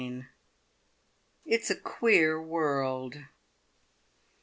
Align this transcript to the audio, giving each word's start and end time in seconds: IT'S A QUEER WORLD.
IT'S 1.45 1.69
A 1.69 1.75
QUEER 1.75 2.41
WORLD. 2.41 3.17